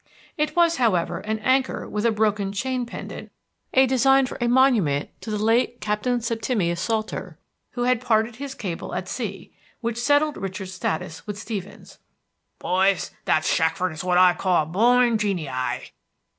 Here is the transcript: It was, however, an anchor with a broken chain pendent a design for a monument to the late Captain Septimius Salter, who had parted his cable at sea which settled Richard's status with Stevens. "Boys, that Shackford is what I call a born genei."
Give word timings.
It 0.35 0.55
was, 0.55 0.77
however, 0.77 1.19
an 1.19 1.37
anchor 1.43 1.87
with 1.87 2.07
a 2.07 2.11
broken 2.11 2.51
chain 2.53 2.87
pendent 2.87 3.31
a 3.71 3.85
design 3.85 4.25
for 4.25 4.35
a 4.41 4.47
monument 4.47 5.11
to 5.21 5.29
the 5.29 5.37
late 5.37 5.79
Captain 5.79 6.19
Septimius 6.21 6.81
Salter, 6.81 7.37
who 7.73 7.83
had 7.83 8.01
parted 8.01 8.37
his 8.37 8.55
cable 8.55 8.95
at 8.95 9.07
sea 9.07 9.53
which 9.79 10.01
settled 10.01 10.37
Richard's 10.37 10.73
status 10.73 11.27
with 11.27 11.37
Stevens. 11.37 11.99
"Boys, 12.57 13.11
that 13.25 13.45
Shackford 13.45 13.91
is 13.91 14.03
what 14.03 14.17
I 14.17 14.33
call 14.33 14.63
a 14.63 14.65
born 14.65 15.19
genei." 15.19 15.91